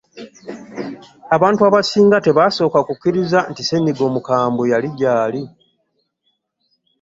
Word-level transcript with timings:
abantu 1.35 1.61
abasinga 1.67 2.17
tebasooka 2.25 2.79
kukiriza 2.87 3.39
nti 3.49 3.61
ssenyiga 3.63 4.03
omukambwe 4.09 4.63
yali 4.73 4.89
gyali. 4.99 5.41